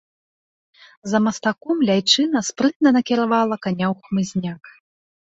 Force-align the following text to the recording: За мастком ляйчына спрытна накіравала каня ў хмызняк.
За 1.11 1.19
мастком 1.25 1.83
ляйчына 1.89 2.41
спрытна 2.49 2.89
накіравала 2.97 3.55
каня 3.67 3.87
ў 3.93 4.07
хмызняк. 4.07 4.63